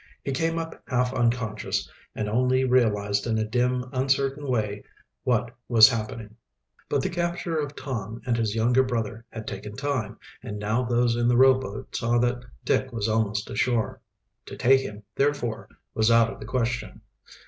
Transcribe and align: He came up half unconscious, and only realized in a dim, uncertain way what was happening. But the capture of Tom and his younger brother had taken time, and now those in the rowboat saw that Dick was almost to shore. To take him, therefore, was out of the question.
He 0.23 0.31
came 0.31 0.57
up 0.57 0.81
half 0.87 1.13
unconscious, 1.13 1.87
and 2.15 2.27
only 2.27 2.63
realized 2.63 3.27
in 3.27 3.37
a 3.37 3.45
dim, 3.45 3.85
uncertain 3.93 4.47
way 4.49 4.83
what 5.23 5.55
was 5.67 5.89
happening. 5.89 6.37
But 6.89 7.03
the 7.03 7.09
capture 7.11 7.59
of 7.59 7.75
Tom 7.75 8.19
and 8.25 8.35
his 8.35 8.55
younger 8.55 8.81
brother 8.81 9.25
had 9.29 9.47
taken 9.47 9.75
time, 9.75 10.17
and 10.41 10.57
now 10.57 10.83
those 10.85 11.15
in 11.15 11.27
the 11.27 11.37
rowboat 11.37 11.95
saw 11.95 12.17
that 12.17 12.43
Dick 12.65 12.91
was 12.91 13.07
almost 13.07 13.45
to 13.45 13.55
shore. 13.55 14.01
To 14.47 14.57
take 14.57 14.81
him, 14.81 15.03
therefore, 15.13 15.69
was 15.93 16.09
out 16.09 16.33
of 16.33 16.39
the 16.39 16.47
question. 16.47 17.01